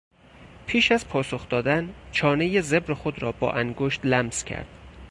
پیش 0.65 0.91
از 0.91 1.07
پاسخ 1.07 1.49
دادن، 1.49 1.93
چانهی 2.11 2.61
زبر 2.61 2.93
خود 2.93 3.21
را 3.21 3.31
با 3.31 3.51
انگشت 3.51 4.05
لمس 4.05 4.43
کرد. 4.43 4.67